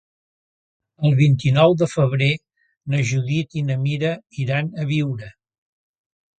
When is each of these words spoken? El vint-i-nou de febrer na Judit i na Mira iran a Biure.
El 1.09 1.13
vint-i-nou 1.19 1.75
de 1.81 1.89
febrer 1.91 2.31
na 2.95 3.03
Judit 3.11 3.55
i 3.63 3.65
na 3.69 3.79
Mira 3.85 4.17
iran 4.47 4.75
a 4.87 4.91
Biure. 4.95 5.33